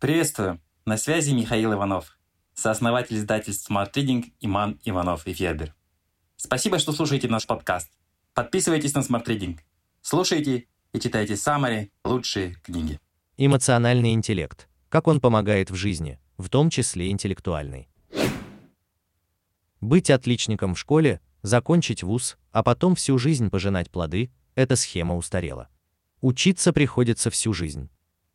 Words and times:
Приветствую! 0.00 0.62
На 0.86 0.96
связи 0.96 1.32
Михаил 1.32 1.74
Иванов, 1.74 2.16
сооснователь 2.54 3.18
издательств 3.18 3.70
Smart 3.70 3.92
Reading 3.92 4.32
Иман 4.40 4.80
Иванов 4.82 5.26
и 5.26 5.34
Федер. 5.34 5.74
Спасибо, 6.36 6.78
что 6.78 6.92
слушаете 6.92 7.28
наш 7.28 7.46
подкаст. 7.46 7.90
Подписывайтесь 8.32 8.94
на 8.94 9.00
Smart 9.00 9.26
Reading. 9.26 9.58
Слушайте 10.00 10.68
и 10.94 11.00
читайте 11.00 11.36
самые 11.36 11.90
лучшие 12.02 12.54
книги. 12.62 12.98
Эмоциональный 13.36 14.14
интеллект. 14.14 14.70
Как 14.88 15.06
он 15.06 15.20
помогает 15.20 15.70
в 15.70 15.74
жизни, 15.74 16.18
в 16.38 16.48
том 16.48 16.70
числе 16.70 17.10
интеллектуальной. 17.10 17.90
Быть 19.82 20.08
отличником 20.08 20.76
в 20.76 20.78
школе, 20.78 21.20
закончить 21.42 22.02
вуз, 22.02 22.38
а 22.52 22.62
потом 22.62 22.94
всю 22.94 23.18
жизнь 23.18 23.50
пожинать 23.50 23.90
плоды– 23.90 24.30
эта 24.54 24.76
схема 24.76 25.14
устарела. 25.14 25.68
Учиться 26.22 26.72
приходится 26.72 27.28
всю 27.28 27.52
жизнь. 27.52 27.90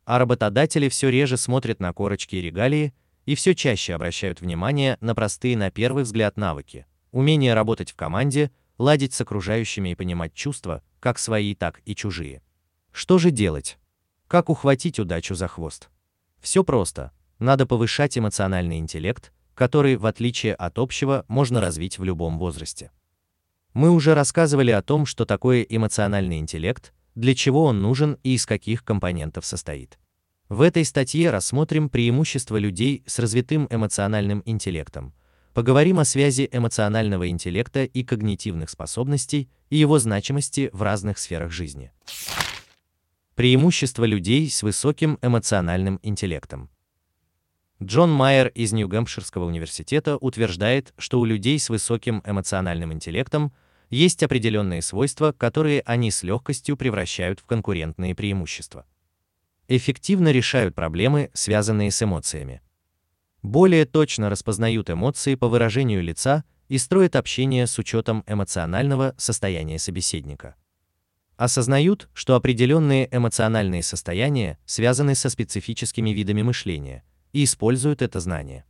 А 0.06 0.18
работодатели 0.18 0.88
все 0.88 1.10
реже 1.10 1.36
смотрят 1.36 1.80
на 1.80 1.92
корочки 1.92 2.36
и 2.36 2.40
регалии 2.40 2.94
и 3.26 3.34
все 3.34 3.56
чаще 3.56 3.92
обращают 3.92 4.40
внимание 4.40 4.96
на 5.00 5.16
простые 5.16 5.56
на 5.56 5.70
первый 5.72 6.04
взгляд 6.04 6.36
навыки, 6.36 6.86
умение 7.10 7.54
работать 7.54 7.90
в 7.90 7.96
команде, 7.96 8.52
ладить 8.78 9.14
с 9.14 9.20
окружающими 9.20 9.90
и 9.90 9.94
понимать 9.96 10.32
чувства, 10.32 10.84
как 11.00 11.18
свои, 11.18 11.56
так 11.56 11.82
и 11.84 11.96
чужие. 11.96 12.40
Что 12.92 13.18
же 13.18 13.32
делать? 13.32 13.78
Как 14.28 14.48
ухватить 14.48 15.00
удачу 15.00 15.34
за 15.34 15.48
хвост? 15.48 15.90
Все 16.40 16.62
просто. 16.62 17.10
Надо 17.40 17.66
повышать 17.66 18.16
эмоциональный 18.16 18.78
интеллект, 18.78 19.32
который, 19.54 19.96
в 19.96 20.06
отличие 20.06 20.54
от 20.54 20.78
общего, 20.78 21.24
можно 21.26 21.60
развить 21.60 21.98
в 21.98 22.04
любом 22.04 22.38
возрасте. 22.38 22.92
Мы 23.74 23.90
уже 23.90 24.14
рассказывали 24.14 24.70
о 24.70 24.82
том, 24.82 25.04
что 25.04 25.24
такое 25.24 25.62
эмоциональный 25.62 26.38
интеллект, 26.38 26.94
для 27.16 27.34
чего 27.34 27.64
он 27.64 27.80
нужен 27.80 28.18
и 28.22 28.34
из 28.34 28.46
каких 28.46 28.84
компонентов 28.84 29.44
состоит. 29.44 29.98
В 30.48 30.60
этой 30.60 30.84
статье 30.84 31.30
рассмотрим 31.30 31.88
преимущества 31.88 32.56
людей 32.56 33.02
с 33.06 33.18
развитым 33.18 33.66
эмоциональным 33.68 34.42
интеллектом, 34.44 35.12
поговорим 35.52 35.98
о 35.98 36.04
связи 36.04 36.48
эмоционального 36.52 37.28
интеллекта 37.28 37.82
и 37.82 38.04
когнитивных 38.04 38.70
способностей 38.70 39.50
и 39.70 39.76
его 39.76 39.98
значимости 39.98 40.70
в 40.72 40.82
разных 40.82 41.18
сферах 41.18 41.50
жизни. 41.50 41.90
Преимущества 43.34 44.04
людей 44.04 44.48
с 44.48 44.62
высоким 44.62 45.18
эмоциональным 45.20 45.98
интеллектом. 46.02 46.70
Джон 47.82 48.10
Майер 48.10 48.48
из 48.48 48.72
Нью-Гэмпширского 48.72 49.44
университета 49.44 50.16
утверждает, 50.16 50.94
что 50.96 51.20
у 51.20 51.24
людей 51.24 51.58
с 51.58 51.68
высоким 51.68 52.22
эмоциональным 52.24 52.92
интеллектом 52.92 53.52
есть 53.90 54.22
определенные 54.22 54.82
свойства, 54.82 55.32
которые 55.32 55.82
они 55.82 56.10
с 56.10 56.22
легкостью 56.22 56.76
превращают 56.76 57.40
в 57.40 57.46
конкурентные 57.46 58.14
преимущества. 58.14 58.86
Эффективно 59.68 60.32
решают 60.32 60.74
проблемы, 60.74 61.30
связанные 61.34 61.90
с 61.90 62.02
эмоциями. 62.02 62.62
Более 63.42 63.84
точно 63.84 64.30
распознают 64.30 64.90
эмоции 64.90 65.34
по 65.34 65.48
выражению 65.48 66.02
лица 66.02 66.44
и 66.68 66.78
строят 66.78 67.16
общение 67.16 67.66
с 67.66 67.78
учетом 67.78 68.24
эмоционального 68.26 69.14
состояния 69.18 69.78
собеседника 69.78 70.56
осознают, 71.36 72.08
что 72.14 72.34
определенные 72.34 73.08
эмоциональные 73.14 73.82
состояния 73.82 74.58
связаны 74.64 75.14
со 75.14 75.28
специфическими 75.28 76.10
видами 76.10 76.42
мышления, 76.42 77.04
и 77.32 77.44
используют 77.44 78.02
это 78.02 78.20
знание. 78.20 78.64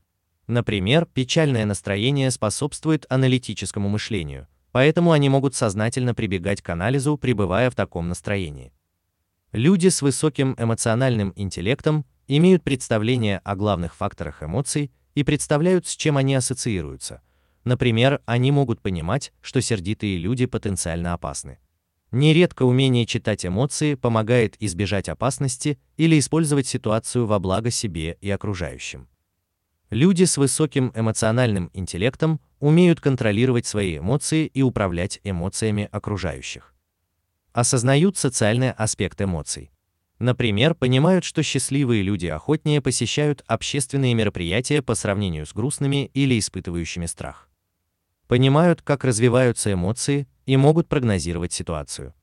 Например, 0.47 1.07
печальное 1.07 1.65
настроение 1.65 2.31
способствует 2.31 3.07
аналитическому 3.09 3.89
мышлению, 3.89 4.49
поэтому 4.77 5.13
они 5.13 5.31
могут 5.31 5.55
сознательно 5.55 6.15
прибегать 6.15 6.61
к 6.61 6.69
анализу, 6.69 7.17
пребывая 7.17 7.71
в 7.71 7.75
таком 7.75 8.11
настроении. 8.11 8.75
Люди 9.53 9.89
с 9.89 10.03
высоким 10.03 10.55
эмоциональным 10.59 11.33
интеллектом 11.35 12.05
имеют 12.29 12.63
представление 12.63 13.39
о 13.39 13.57
главных 13.57 13.95
факторах 13.95 14.43
эмоций 14.43 14.93
и 15.15 15.25
представляют, 15.25 15.87
с 15.87 15.97
чем 15.97 16.19
они 16.19 16.35
ассоциируются. 16.35 17.23
Например, 17.65 18.21
они 18.27 18.53
могут 18.53 18.83
понимать, 18.83 19.33
что 19.41 19.63
сердитые 19.63 20.19
люди 20.19 20.45
потенциально 20.45 21.15
опасны. 21.15 21.59
Нередко 22.11 22.65
умение 22.65 23.07
читать 23.07 23.47
эмоции 23.47 23.95
помогает 23.95 24.57
избежать 24.61 25.09
опасности 25.09 25.79
или 25.97 26.19
использовать 26.19 26.67
ситуацию 26.67 27.25
во 27.25 27.39
благо 27.39 27.71
себе 27.71 28.19
и 28.21 28.29
окружающим. 28.29 29.09
Люди 29.89 30.25
с 30.25 30.37
высоким 30.37 30.93
эмоциональным 30.95 31.71
интеллектом 31.73 32.43
умеют 32.61 33.01
контролировать 33.01 33.67
свои 33.67 33.99
эмоции 33.99 34.47
и 34.47 34.63
управлять 34.63 35.21
эмоциями 35.25 35.89
окружающих. 35.93 36.75
Осознают 37.53 38.17
социальный 38.17 38.73
аспект 38.73 39.21
эмоций. 39.21 39.71
Например, 40.19 40.75
понимают, 40.75 41.25
что 41.25 41.43
счастливые 41.43 42.03
люди 42.03 42.27
охотнее 42.27 42.81
посещают 42.81 43.43
общественные 43.47 44.15
мероприятия 44.15 44.81
по 44.81 44.95
сравнению 44.95 45.47
с 45.47 45.53
грустными 45.53 46.11
или 46.15 46.39
испытывающими 46.39 47.07
страх. 47.07 47.51
Понимают, 48.27 48.83
как 48.83 49.05
развиваются 49.05 49.73
эмоции, 49.73 50.27
и 50.47 50.57
могут 50.57 50.89
прогнозировать 50.89 51.53
ситуацию. 51.53 52.15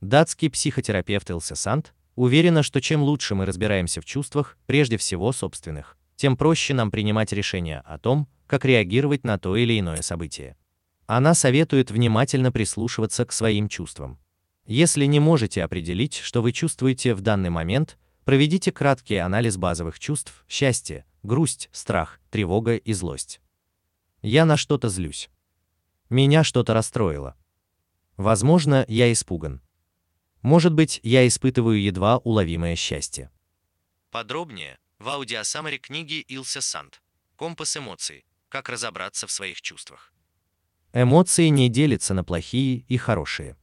Датский 0.00 0.50
психотерапевт 0.50 1.30
Илсе 1.30 1.54
Сант 1.54 1.94
уверена, 2.16 2.62
что 2.62 2.80
чем 2.80 3.02
лучше 3.02 3.34
мы 3.34 3.46
разбираемся 3.46 4.00
в 4.00 4.04
чувствах, 4.04 4.56
прежде 4.66 4.96
всего 4.96 5.32
собственных, 5.32 5.96
тем 6.16 6.36
проще 6.36 6.74
нам 6.74 6.90
принимать 6.90 7.32
решения 7.32 7.82
о 7.84 7.98
том, 7.98 8.26
как 8.52 8.66
реагировать 8.66 9.24
на 9.24 9.38
то 9.38 9.56
или 9.56 9.80
иное 9.80 10.02
событие. 10.02 10.58
Она 11.06 11.32
советует 11.32 11.90
внимательно 11.90 12.52
прислушиваться 12.52 13.24
к 13.24 13.32
своим 13.32 13.66
чувствам. 13.66 14.18
Если 14.66 15.06
не 15.06 15.20
можете 15.20 15.64
определить, 15.64 16.16
что 16.16 16.42
вы 16.42 16.52
чувствуете 16.52 17.14
в 17.14 17.22
данный 17.22 17.48
момент, 17.48 17.96
проведите 18.26 18.70
краткий 18.70 19.16
анализ 19.16 19.56
базовых 19.56 19.98
чувств: 19.98 20.44
счастье, 20.50 21.06
грусть, 21.22 21.70
страх, 21.72 22.20
тревога 22.28 22.76
и 22.76 22.92
злость. 22.92 23.40
Я 24.20 24.44
на 24.44 24.58
что-то 24.58 24.90
злюсь. 24.90 25.30
Меня 26.10 26.44
что-то 26.44 26.74
расстроило. 26.74 27.36
Возможно, 28.18 28.84
я 28.86 29.10
испуган. 29.10 29.62
Может 30.42 30.74
быть, 30.74 31.00
я 31.02 31.26
испытываю 31.26 31.80
едва 31.80 32.18
уловимое 32.18 32.76
счастье. 32.76 33.30
Подробнее 34.10 34.78
в 34.98 35.08
аудиосаммари 35.08 35.78
книги 35.78 36.22
Илса 36.28 36.60
Сант 36.60 37.00
«Компас 37.36 37.78
эмоций. 37.78 38.26
Как 38.52 38.68
разобраться 38.68 39.26
в 39.26 39.32
своих 39.32 39.62
чувствах». 39.62 40.12
Эмоции 40.92 41.48
не 41.48 41.70
делятся 41.70 42.12
на 42.12 42.22
плохие 42.22 42.84
и 42.86 42.98
хорошие. 42.98 43.56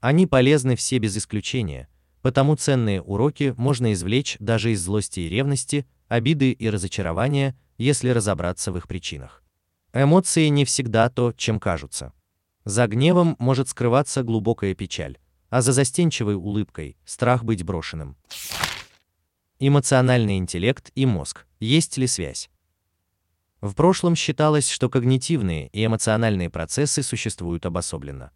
Они 0.00 0.26
полезны 0.26 0.76
все 0.76 0.98
без 0.98 1.16
исключения, 1.16 1.88
потому 2.20 2.54
ценные 2.54 3.00
уроки 3.00 3.54
можно 3.56 3.94
извлечь 3.94 4.36
даже 4.40 4.72
из 4.72 4.82
злости 4.82 5.20
и 5.20 5.30
ревности, 5.30 5.86
обиды 6.08 6.50
и 6.52 6.68
разочарования, 6.68 7.58
если 7.78 8.10
разобраться 8.10 8.70
в 8.70 8.76
их 8.76 8.86
причинах. 8.86 9.42
Эмоции 9.94 10.48
не 10.48 10.66
всегда 10.66 11.08
то, 11.08 11.32
чем 11.32 11.58
кажутся. 11.58 12.12
За 12.66 12.86
гневом 12.86 13.36
может 13.38 13.70
скрываться 13.70 14.22
глубокая 14.22 14.74
печаль, 14.74 15.16
а 15.48 15.62
за 15.62 15.72
застенчивой 15.72 16.34
улыбкой– 16.34 16.98
страх 17.06 17.44
быть 17.44 17.62
брошенным. 17.62 18.18
Эмоциональный 19.58 20.36
интеллект 20.36 20.90
и 20.94 21.06
мозг. 21.06 21.46
Есть 21.60 21.96
ли 21.96 22.06
связь? 22.06 22.50
В 23.64 23.74
прошлом 23.74 24.14
считалось, 24.14 24.68
что 24.68 24.90
когнитивные 24.90 25.68
и 25.68 25.86
эмоциональные 25.86 26.50
процессы 26.50 27.02
существуют 27.02 27.64
обособленно. 27.64 28.30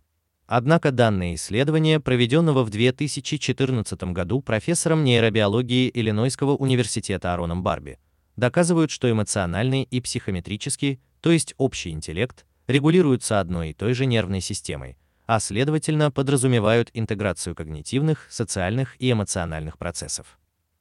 Однако 0.46 0.90
данные 0.90 1.34
исследования, 1.34 2.00
проведенного 2.00 2.64
в 2.64 2.70
2014 2.70 4.02
году 4.14 4.40
профессором 4.40 5.04
нейробиологии 5.04 5.90
Иллинойского 5.92 6.56
университета 6.56 7.34
Ароном 7.34 7.62
Барби, 7.62 7.98
доказывают, 8.36 8.90
что 8.90 9.10
эмоциональный 9.10 9.82
и 9.82 10.00
психометрический, 10.00 10.98
то 11.20 11.30
есть 11.30 11.54
общий 11.58 11.90
интеллект, 11.90 12.46
регулируются 12.66 13.38
одной 13.38 13.72
и 13.72 13.74
той 13.74 13.92
же 13.92 14.06
нервной 14.06 14.40
системой, 14.40 14.96
а 15.26 15.40
следовательно 15.40 16.10
подразумевают 16.10 16.88
интеграцию 16.94 17.54
когнитивных, 17.54 18.28
социальных 18.30 18.96
и 18.98 19.12
эмоциональных 19.12 19.76
процессов. 19.76 20.38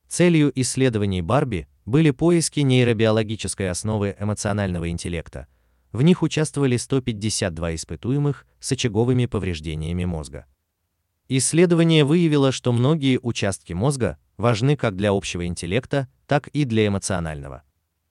Целью 0.08 0.52
исследований 0.60 1.22
Барби 1.22 1.68
были 1.86 2.12
поиски 2.12 2.62
нейробиологической 2.62 3.70
основы 3.70 4.16
эмоционального 4.20 4.90
интеллекта. 4.90 5.48
В 5.92 6.02
них 6.02 6.22
участвовали 6.22 6.78
152 6.78 7.76
испытуемых 7.76 8.46
с 8.60 8.72
очаговыми 8.72 9.26
повреждениями 9.26 10.06
мозга. 10.06 10.46
Исследование 11.30 12.06
выявило, 12.06 12.52
что 12.52 12.72
многие 12.72 13.20
участки 13.22 13.74
мозга 13.74 14.18
важны 14.38 14.78
как 14.78 14.96
для 14.96 15.12
общего 15.12 15.46
интеллекта, 15.46 16.08
так 16.26 16.48
и 16.50 16.64
для 16.64 16.88
эмоционального. 16.88 17.64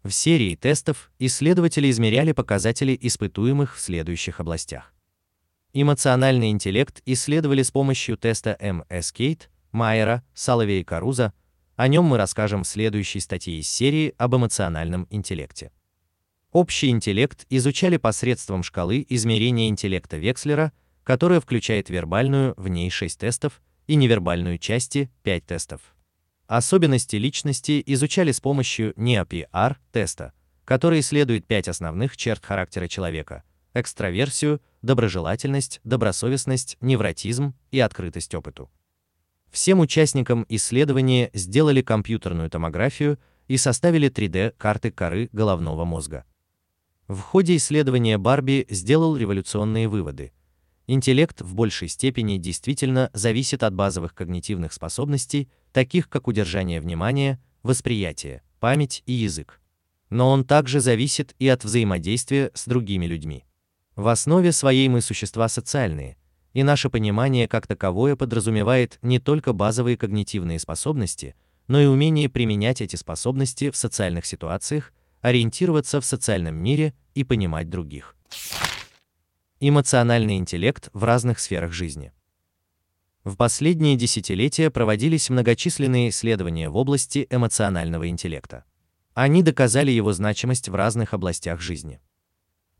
В 0.03 0.11
серии 0.11 0.55
тестов 0.55 1.11
исследователи 1.19 1.91
измеряли 1.91 2.33
показатели 2.33 2.97
испытуемых 3.01 3.77
в 3.77 3.81
следующих 3.81 4.39
областях. 4.41 4.93
Эмоциональный 5.73 6.51
интеллект 6.51 7.03
исследовали 7.07 7.63
с 7.63 7.71
помощью 7.71 8.17
теста 8.17 8.57
MS-KATE, 8.61 9.49
Майера, 9.73 10.23
Соловей 10.33 10.81
и 10.81 10.85
Каруза. 10.85 11.33
О 11.77 11.89
нем 11.89 12.07
мы 12.07 12.17
расскажем 12.17 12.65
в 12.65 12.67
следующей 12.67 13.21
статье 13.21 13.59
из 13.59 13.69
серии 13.69 14.15
об 14.17 14.35
эмоциональном 14.35 15.07
интеллекте. 15.11 15.73
Общий 16.51 16.89
интеллект 16.89 17.45
изучали 17.51 17.99
посредством 17.99 18.63
шкалы 18.63 19.05
измерения 19.11 19.69
интеллекта 19.69 20.17
Векслера, 20.17 20.73
которая 21.05 21.39
включает 21.39 21.91
вербальную 21.91 22.55
в 22.57 22.69
ней 22.69 22.89
6 22.89 23.21
тестов 23.21 23.61
и 23.87 23.95
невербальную 23.95 24.57
части 24.57 25.11
5 25.23 25.45
тестов. 25.45 25.81
Особенности 26.47 27.17
личности 27.17 27.83
изучали 27.85 28.33
с 28.33 28.41
помощью 28.41 28.95
NEOPR-теста, 28.95 30.33
который 30.65 31.01
исследует 31.01 31.47
пять 31.47 31.69
основных 31.69 32.17
черт 32.17 32.43
характера 32.43 32.89
человека– 32.89 33.43
экстраверсию, 33.75 34.63
доброжелательность, 34.81 35.81
добросовестность, 35.85 36.79
невротизм 36.81 37.55
и 37.71 37.81
открытость 37.81 38.35
опыту. 38.35 38.71
Всем 39.51 39.81
участникам 39.81 40.45
исследования 40.49 41.31
сделали 41.33 41.83
компьютерную 41.83 42.51
томографию 42.51 43.19
и 43.49 43.57
составили 43.57 44.11
3D-карты 44.11 44.91
коры 44.91 45.29
головного 45.33 45.85
мозга. 45.85 46.25
В 47.09 47.21
ходе 47.21 47.57
исследования 47.57 48.19
Барби 48.19 48.67
сделал 48.69 49.17
революционные 49.17 49.89
выводы. 49.89 50.33
Интеллект 50.89 51.41
в 51.41 51.55
большей 51.55 51.89
степени 51.89 52.37
действительно 52.37 53.11
зависит 53.13 53.63
от 53.63 53.75
базовых 53.75 54.15
когнитивных 54.15 54.73
способностей, 54.73 55.49
таких 55.73 56.09
как 56.09 56.29
удержание 56.29 56.81
внимания, 56.81 57.41
восприятие, 57.63 58.43
память 58.61 59.03
и 59.07 59.13
язык. 59.13 59.61
Но 60.11 60.31
он 60.31 60.45
также 60.45 60.81
зависит 60.81 61.35
и 61.39 61.49
от 61.49 61.65
взаимодействия 61.65 62.51
с 62.55 62.67
другими 62.67 63.07
людьми. 63.07 63.45
В 63.97 64.09
основе 64.09 64.53
своей 64.53 64.89
мы 64.89 65.01
существа 65.01 65.49
социальные, 65.49 66.17
и 66.57 66.63
наше 66.63 66.89
понимание 66.89 67.49
как 67.49 67.67
таковое 67.67 68.17
подразумевает 68.17 68.99
не 69.03 69.19
только 69.19 69.53
базовые 69.53 69.99
когнитивные 69.99 70.59
способности, 70.59 71.35
но 71.69 71.79
и 71.83 71.85
умение 71.85 72.31
применять 72.31 72.81
эти 72.81 72.97
способности 72.97 73.71
в 73.71 73.77
социальных 73.77 74.25
ситуациях, 74.25 74.95
ориентироваться 75.21 76.01
в 76.01 76.07
социальном 76.07 76.55
мире 76.55 76.95
и 77.13 77.25
понимать 77.25 77.69
других. 77.69 78.17
Эмоциональный 79.61 80.39
интеллект 80.39 80.89
в 80.95 81.05
разных 81.05 81.41
сферах 81.41 81.73
жизни. 81.73 82.11
В 83.23 83.37
последние 83.37 83.97
десятилетия 83.97 84.71
проводились 84.71 85.29
многочисленные 85.29 86.09
исследования 86.09 86.71
в 86.71 86.77
области 86.79 87.27
эмоционального 87.29 88.09
интеллекта. 88.09 88.65
Они 89.13 89.43
доказали 89.43 89.91
его 89.91 90.15
значимость 90.15 90.71
в 90.71 90.75
разных 90.75 91.13
областях 91.13 91.61
жизни. 91.61 92.01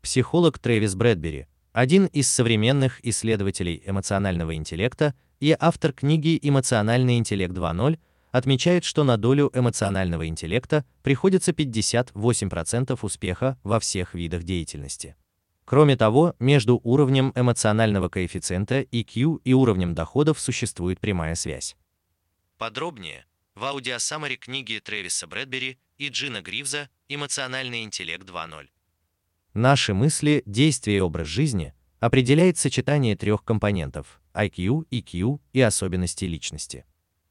Психолог 0.01 0.57
Трэвис 0.57 0.95
Брэдбери, 0.95 1.45
один 1.77 2.07
из 2.07 2.27
современных 2.27 3.05
исследователей 3.05 3.83
эмоционального 3.85 4.55
интеллекта 4.55 5.13
и 5.39 5.55
автор 5.59 5.93
книги 5.93 6.39
«Эмоциональный 6.41 7.19
интеллект 7.19 7.53
2.0», 7.53 7.99
отмечает, 8.31 8.83
что 8.83 9.03
на 9.03 9.15
долю 9.17 9.51
эмоционального 9.53 10.27
интеллекта 10.27 10.85
приходится 11.03 11.51
58% 11.51 12.97
успеха 12.99 13.59
во 13.61 13.79
всех 13.79 14.15
видах 14.15 14.41
деятельности. 14.41 15.15
Кроме 15.65 15.95
того, 15.95 16.33
между 16.39 16.81
уровнем 16.83 17.31
эмоционального 17.35 18.09
коэффициента 18.09 18.81
EQ 18.81 19.41
и 19.43 19.53
уровнем 19.53 19.93
доходов 19.93 20.39
существует 20.39 20.99
прямая 20.99 21.35
связь. 21.35 21.77
Подробнее 22.57 23.27
в 23.53 23.63
аудиосаммари 23.63 24.37
книги 24.37 24.79
Трэвиса 24.83 25.27
Брэдбери 25.27 25.77
и 25.99 26.09
Джина 26.09 26.41
Гривза 26.41 26.89
«Эмоциональный 27.07 27.83
интеллект 27.83 28.27
2.0». 28.27 28.67
Наши 29.57 29.95
мысли, 29.95 30.43
действия 30.45 30.97
и 30.97 30.99
образ 30.99 31.25
жизни 31.25 31.73
определяет 31.99 32.59
сочетание 32.59 33.15
трех 33.15 33.43
компонентов– 33.43 34.21
IQ, 34.35 34.85
EQ 34.91 35.39
и 35.51 35.61
особенностей 35.61 36.27
личности. 36.27 36.85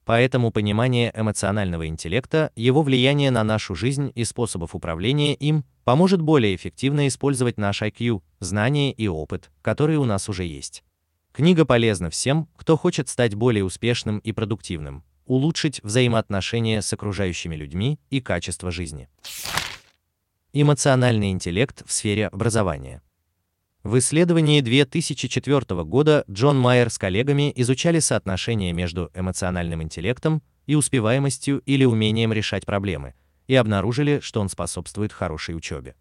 Поэтому 0.04 0.50
понимание 0.50 1.12
эмоционального 1.14 1.86
интеллекта, 1.86 2.50
его 2.56 2.82
влияние 2.82 3.30
на 3.30 3.44
нашу 3.44 3.76
жизнь 3.76 4.10
и 4.16 4.24
способов 4.24 4.74
управления 4.74 5.34
им 5.34 5.64
поможет 5.84 6.20
более 6.20 6.56
эффективно 6.56 7.06
использовать 7.06 7.58
наш 7.58 7.80
IQ, 7.80 8.22
знания 8.40 8.90
и 8.90 9.06
опыт, 9.06 9.52
которые 9.62 10.00
у 10.00 10.04
нас 10.04 10.28
уже 10.28 10.42
есть. 10.42 10.82
Книга 11.30 11.64
полезна 11.64 12.10
всем, 12.10 12.48
кто 12.56 12.76
хочет 12.76 13.08
стать 13.08 13.36
более 13.36 13.64
успешным 13.64 14.18
и 14.18 14.32
продуктивным, 14.32 15.04
улучшить 15.26 15.80
взаимоотношения 15.84 16.82
с 16.82 16.92
окружающими 16.92 17.54
людьми 17.54 18.00
и 18.10 18.20
качество 18.20 18.72
жизни. 18.72 19.08
Эмоциональный 20.58 21.32
интеллект 21.32 21.82
в 21.86 21.92
сфере 21.92 22.28
образования. 22.28 23.02
В 23.82 23.98
исследовании 23.98 24.62
2004 24.62 25.84
года 25.84 26.24
Джон 26.30 26.58
Майер 26.58 26.88
с 26.88 26.96
коллегами 26.96 27.52
изучали 27.56 27.98
соотношение 27.98 28.72
между 28.72 29.10
эмоциональным 29.12 29.82
интеллектом 29.82 30.42
и 30.64 30.74
успеваемостью 30.74 31.58
или 31.66 31.84
умением 31.84 32.32
решать 32.32 32.64
проблемы, 32.64 33.12
и 33.46 33.54
обнаружили, 33.54 34.20
что 34.20 34.40
он 34.40 34.48
способствует 34.48 35.12
хорошей 35.12 35.54
учебе. 35.54 35.94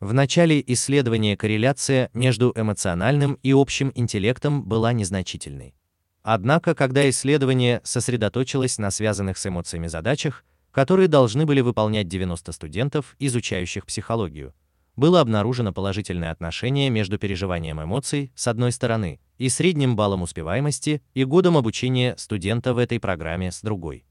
В 0.00 0.12
начале 0.12 0.60
исследования 0.66 1.36
корреляция 1.36 2.10
между 2.14 2.52
эмоциональным 2.56 3.38
и 3.44 3.52
общим 3.52 3.92
интеллектом 3.94 4.64
была 4.64 4.92
незначительной. 4.92 5.76
Однако, 6.24 6.74
когда 6.74 7.08
исследование 7.08 7.80
сосредоточилось 7.84 8.78
на 8.78 8.90
связанных 8.90 9.38
с 9.38 9.46
эмоциями 9.46 9.86
задачах, 9.86 10.44
которые 10.78 11.08
должны 11.08 11.44
были 11.44 11.60
выполнять 11.60 12.06
90 12.06 12.52
студентов, 12.52 13.16
изучающих 13.18 13.84
психологию, 13.84 14.54
было 14.94 15.20
обнаружено 15.20 15.72
положительное 15.72 16.30
отношение 16.30 16.88
между 16.88 17.18
переживанием 17.18 17.82
эмоций, 17.82 18.30
с 18.36 18.46
одной 18.46 18.70
стороны, 18.70 19.18
и 19.38 19.48
средним 19.48 19.96
баллом 19.96 20.22
успеваемости 20.22 21.02
и 21.14 21.24
годом 21.24 21.56
обучения 21.56 22.14
студента 22.16 22.74
в 22.74 22.78
этой 22.78 23.00
программе 23.00 23.50
с 23.50 23.60
другой. 23.60 24.04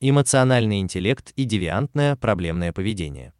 Эмоциональный 0.00 0.80
интеллект 0.80 1.32
и 1.36 1.44
девиантное 1.44 2.16
проблемное 2.16 2.72
поведение. 2.72 3.32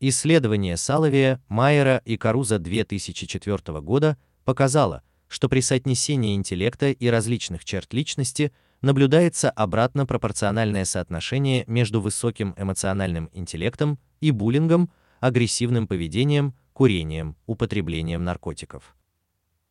Исследование 0.00 0.76
Саловия, 0.76 1.42
Майера 1.48 2.02
и 2.04 2.18
Каруза 2.18 2.58
2004 2.58 3.80
года 3.80 4.18
показало, 4.44 5.02
что 5.28 5.48
при 5.48 5.60
соотнесении 5.60 6.34
интеллекта 6.34 6.90
и 6.90 7.06
различных 7.06 7.64
черт 7.64 7.94
личности 7.94 8.52
наблюдается 8.82 9.50
обратно 9.50 10.06
пропорциональное 10.06 10.84
соотношение 10.84 11.64
между 11.66 12.00
высоким 12.00 12.54
эмоциональным 12.56 13.30
интеллектом 13.32 13.98
и 14.20 14.30
буллингом, 14.30 14.90
агрессивным 15.20 15.86
поведением, 15.86 16.54
курением, 16.72 17.36
употреблением 17.46 18.24
наркотиков. 18.24 18.94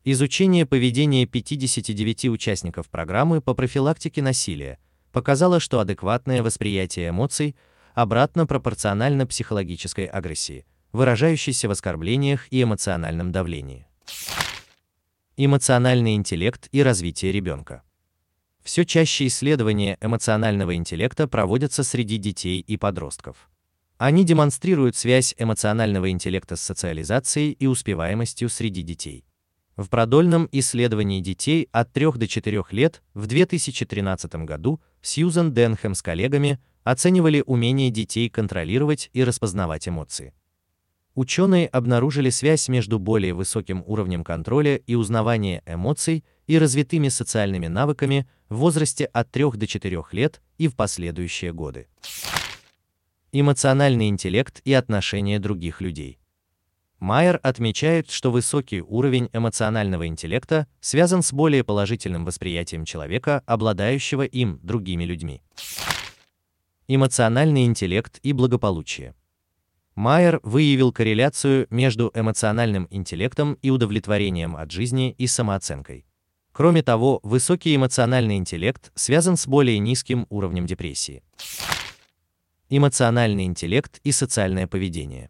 Изучение 0.04 0.66
поведения 0.66 1.26
59 1.26 2.26
участников 2.26 2.90
программы 2.90 3.42
по 3.42 3.54
профилактике 3.54 4.22
насилия 4.22 4.78
показало, 5.12 5.60
что 5.60 5.80
адекватное 5.80 6.44
восприятие 6.44 7.10
эмоций 7.10 7.56
обратно 7.94 8.46
пропорционально 8.46 9.26
психологической 9.26 10.06
агрессии, 10.06 10.66
выражающейся 10.92 11.68
в 11.68 11.72
оскорблениях 11.72 12.48
и 12.52 12.62
эмоциональном 12.62 13.32
давлении. 13.32 13.88
Эмоциональный 15.38 16.16
интеллект 16.16 16.70
и 16.72 16.84
развитие 16.84 17.32
ребенка. 17.32 17.82
Все 18.66 18.84
чаще 18.84 19.28
исследования 19.28 19.96
эмоционального 20.02 20.76
интеллекта 20.76 21.28
проводятся 21.28 21.84
среди 21.84 22.18
детей 22.18 22.62
и 22.62 22.78
подростков. 22.78 23.48
Они 24.00 24.26
демонстрируют 24.26 24.96
связь 24.96 25.36
эмоционального 25.38 26.10
интеллекта 26.10 26.56
с 26.56 26.62
социализацией 26.62 27.52
и 27.52 27.68
успеваемостью 27.68 28.50
среди 28.50 28.82
детей. 28.82 29.24
В 29.78 29.88
продольном 29.88 30.50
исследовании 30.52 31.22
детей 31.22 31.70
от 31.72 31.94
3 31.94 32.14
до 32.14 32.28
4 32.28 32.64
лет 32.72 33.04
в 33.14 33.28
2013 33.28 34.34
году 34.46 34.82
Сьюзан 35.04 35.54
Денхэм 35.54 35.94
с 35.94 36.02
коллегами 36.02 36.60
оценивали 36.84 37.44
умение 37.46 37.92
детей 37.92 38.30
контролировать 38.30 39.12
и 39.14 39.24
распознавать 39.24 39.88
эмоции. 39.88 40.34
Ученые 41.16 41.68
обнаружили 41.68 42.30
связь 42.30 42.68
между 42.68 43.00
более 43.00 43.34
высоким 43.34 43.84
уровнем 43.88 44.24
контроля 44.24 44.76
и 44.76 44.96
узнавания 44.96 45.64
эмоций 45.66 46.24
и 46.46 46.60
развитыми 46.60 47.10
социальными 47.10 47.68
навыками 47.68 48.28
в 48.50 48.58
возрасте 48.58 49.06
от 49.06 49.32
3 49.32 49.52
до 49.56 49.66
4 49.66 50.04
лет 50.12 50.42
и 50.58 50.68
в 50.68 50.76
последующие 50.76 51.52
годы 51.54 51.88
эмоциональный 53.40 54.08
интеллект 54.08 54.62
и 54.64 54.72
отношения 54.74 55.40
других 55.40 55.82
людей. 55.82 56.20
Майер 57.00 57.40
отмечает, 57.44 58.10
что 58.10 58.32
высокий 58.32 58.82
уровень 58.82 59.30
эмоционального 59.34 60.08
интеллекта 60.08 60.68
связан 60.80 61.22
с 61.22 61.34
более 61.34 61.66
положительным 61.66 62.24
восприятием 62.24 62.86
человека, 62.86 63.44
обладающего 63.46 64.22
им 64.22 64.60
другими 64.64 65.04
людьми. 65.04 65.42
Эмоциональный 66.88 67.66
интеллект 67.66 68.20
и 68.24 68.32
благополучие. 68.32 69.16
Майер 69.96 70.40
выявил 70.44 70.92
корреляцию 70.92 71.68
между 71.70 72.12
эмоциональным 72.14 72.88
интеллектом 72.90 73.58
и 73.62 73.70
удовлетворением 73.70 74.56
от 74.56 74.72
жизни 74.72 75.16
и 75.18 75.28
самооценкой. 75.28 76.06
Кроме 76.52 76.84
того, 76.84 77.20
высокий 77.24 77.76
эмоциональный 77.76 78.38
интеллект 78.38 78.92
связан 78.96 79.38
с 79.38 79.48
более 79.48 79.80
низким 79.80 80.26
уровнем 80.30 80.66
депрессии 80.66 81.24
эмоциональный 82.70 83.46
интеллект 83.46 84.00
и 84.04 84.12
социальное 84.12 84.68
поведение. 84.68 85.30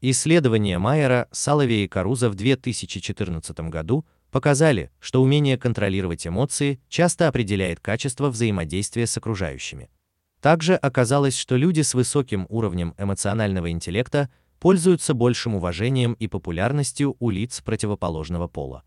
Исследования 0.00 0.78
Майера, 0.78 1.28
Саловей 1.32 1.84
и 1.84 1.88
Каруза 1.88 2.28
в 2.28 2.34
2014 2.34 3.58
году 3.70 4.04
показали, 4.30 4.90
что 5.00 5.22
умение 5.22 5.56
контролировать 5.56 6.26
эмоции 6.26 6.80
часто 6.88 7.28
определяет 7.28 7.80
качество 7.80 8.28
взаимодействия 8.28 9.06
с 9.06 9.16
окружающими. 9.16 9.90
Также 10.44 10.74
оказалось, 10.74 11.38
что 11.38 11.56
люди 11.56 11.80
с 11.80 11.94
высоким 11.94 12.44
уровнем 12.50 12.94
эмоционального 12.98 13.70
интеллекта 13.70 14.28
пользуются 14.58 15.14
большим 15.14 15.54
уважением 15.54 16.12
и 16.12 16.28
популярностью 16.28 17.16
у 17.18 17.30
лиц 17.30 17.62
противоположного 17.62 18.46
пола. 18.46 18.82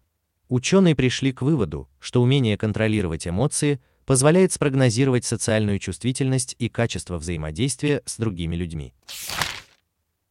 Ученые 0.49 0.95
пришли 0.95 1.33
к 1.33 1.41
выводу, 1.41 1.89
что 1.97 2.21
умение 2.21 2.59
контролировать 2.59 3.27
эмоции 3.27 3.81
позволяет 4.05 4.53
спрогнозировать 4.53 5.25
социальную 5.25 5.79
чувствительность 5.79 6.55
и 6.59 6.69
качество 6.69 7.17
взаимодействия 7.17 8.03
с 8.05 8.17
другими 8.17 8.55
людьми. 8.55 8.93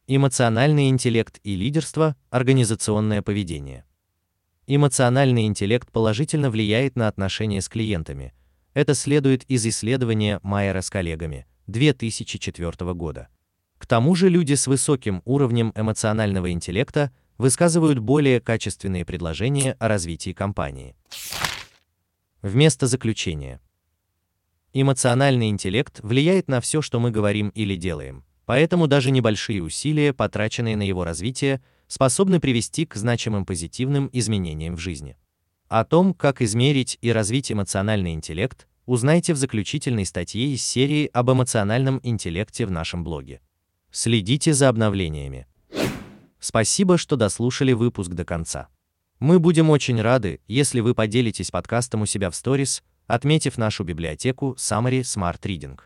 Эмоциональный 0.07 0.87
интеллект 0.87 1.41
и 1.43 1.57
лидерство, 1.57 2.15
организационное 2.29 3.21
поведение. 3.21 3.83
Эмоциональный 4.65 5.45
интеллект 5.45 5.91
положительно 5.91 6.49
влияет 6.49 6.95
на 6.95 7.09
отношения 7.09 7.61
с 7.61 7.67
клиентами. 7.67 8.33
Это 8.77 8.93
следует 8.93 9.43
из 9.45 9.65
исследования 9.65 10.39
Майера 10.43 10.81
с 10.81 10.91
коллегами 10.91 11.47
2004 11.65 12.93
года. 12.93 13.27
К 13.79 13.87
тому 13.87 14.13
же 14.13 14.29
люди 14.29 14.53
с 14.53 14.67
высоким 14.67 15.23
уровнем 15.25 15.73
эмоционального 15.75 16.51
интеллекта 16.51 17.11
высказывают 17.39 17.97
более 17.97 18.39
качественные 18.39 19.03
предложения 19.03 19.75
о 19.79 19.87
развитии 19.87 20.31
компании. 20.31 20.95
Вместо 22.43 22.85
заключения. 22.85 23.61
Эмоциональный 24.73 25.49
интеллект 25.49 25.99
влияет 26.03 26.47
на 26.47 26.61
все, 26.61 26.83
что 26.83 26.99
мы 26.99 27.09
говорим 27.09 27.49
или 27.55 27.75
делаем, 27.75 28.23
поэтому 28.45 28.85
даже 28.85 29.09
небольшие 29.09 29.63
усилия, 29.63 30.13
потраченные 30.13 30.77
на 30.77 30.83
его 30.83 31.03
развитие, 31.03 31.63
способны 31.87 32.39
привести 32.39 32.85
к 32.85 32.93
значимым 32.93 33.43
позитивным 33.43 34.07
изменениям 34.13 34.75
в 34.75 34.79
жизни. 34.79 35.17
О 35.67 35.83
том, 35.83 36.13
как 36.13 36.41
измерить 36.41 36.97
и 37.01 37.11
развить 37.11 37.51
эмоциональный 37.51 38.13
интеллект, 38.13 38.67
узнайте 38.85 39.33
в 39.33 39.37
заключительной 39.37 40.05
статье 40.05 40.47
из 40.47 40.63
серии 40.63 41.09
об 41.11 41.29
эмоциональном 41.29 41.99
интеллекте 42.03 42.65
в 42.65 42.71
нашем 42.71 43.03
блоге. 43.03 43.41
Следите 43.91 44.53
за 44.53 44.69
обновлениями. 44.69 45.45
Спасибо, 46.39 46.97
что 46.97 47.17
дослушали 47.17 47.73
выпуск 47.73 48.11
до 48.11 48.23
конца. 48.23 48.69
Мы 49.19 49.39
будем 49.39 49.69
очень 49.69 49.99
рады, 50.01 50.39
если 50.47 50.79
вы 50.79 50.93
поделитесь 50.93 51.51
подкастом 51.51 52.03
у 52.03 52.05
себя 52.05 52.29
в 52.29 52.35
сторис, 52.35 52.81
отметив 53.07 53.57
нашу 53.57 53.83
библиотеку 53.83 54.55
Summary 54.57 55.01
Smart 55.01 55.41
Reading. 55.41 55.79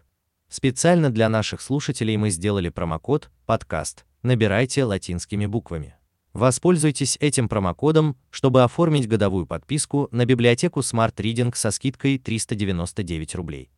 Специально 0.47 1.09
для 1.09 1.29
наших 1.29 1.61
слушателей 1.61 2.17
мы 2.17 2.29
сделали 2.29 2.69
промокод 2.69 3.31
«Подкаст». 3.45 4.05
Набирайте 4.21 4.83
латинскими 4.83 5.47
буквами. 5.47 5.95
Воспользуйтесь 6.33 7.17
этим 7.19 7.49
промокодом, 7.49 8.17
чтобы 8.29 8.63
оформить 8.63 9.07
годовую 9.07 9.45
подписку 9.45 10.07
на 10.11 10.25
библиотеку 10.25 10.79
Smart 10.79 11.15
Reading 11.15 11.53
со 11.55 11.71
скидкой 11.71 12.17
399 12.17 13.35
рублей. 13.35 13.69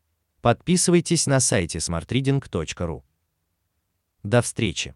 Подписывайтесь 0.42 1.26
на 1.26 1.40
сайте 1.40 1.80
smartreading.ru. 1.80 3.02
До 4.24 4.42
встречи! 4.42 4.94